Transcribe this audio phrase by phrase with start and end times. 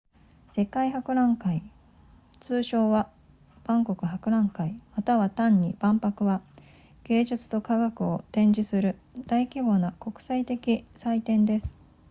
[0.49, 1.61] 世界博覧会
[2.39, 3.11] 通称は
[3.67, 6.41] 万国博覧会または単に万博は
[7.03, 8.95] 芸術と科学を展示する
[9.27, 11.75] 大規模な国際的祭典です